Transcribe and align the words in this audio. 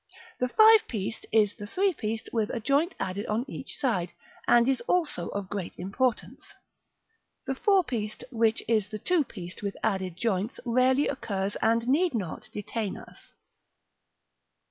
The 0.39 0.47
five 0.49 0.87
pieced 0.87 1.27
is 1.31 1.53
the 1.53 1.67
three 1.67 1.93
pieced 1.93 2.29
with 2.33 2.49
a 2.49 2.59
joint 2.59 2.95
added 2.99 3.27
on 3.27 3.45
each 3.47 3.77
side, 3.77 4.13
and 4.47 4.67
is 4.67 4.81
also 4.87 5.27
of 5.27 5.47
great 5.47 5.77
importance. 5.77 6.55
The 7.45 7.53
four 7.53 7.83
pieced, 7.83 8.23
which 8.31 8.63
is 8.67 8.89
the 8.89 8.97
two 8.97 9.23
pieced 9.23 9.61
with 9.61 9.77
added 9.83 10.17
joints, 10.17 10.59
rarely 10.65 11.07
occurs, 11.07 11.55
and 11.57 11.87
need 11.87 12.15
not 12.15 12.49
detain 12.51 12.97
us. 12.97 13.35